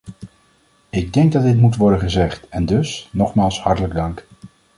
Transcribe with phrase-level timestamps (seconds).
[0.89, 4.25] Ik denk dat dit moet worden gezegd, en dus, nogmaals, hartelijk dank.